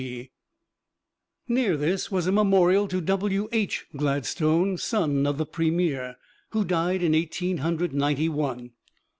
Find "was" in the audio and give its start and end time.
2.09-2.25